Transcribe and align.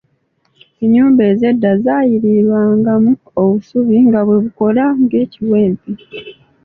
Ennyumba 0.83 1.21
ez'edda 1.31 1.71
zaayalirirwangamu 1.83 3.11
obusubi 3.41 3.97
nga 4.07 4.21
bwe 4.25 4.37
bukola 4.43 4.83
ng’ekiwempe. 5.01 5.91